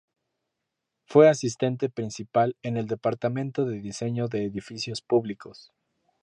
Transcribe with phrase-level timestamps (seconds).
[1.05, 5.71] Fue asistente principal en el Departamento de diseño de edificios públicos.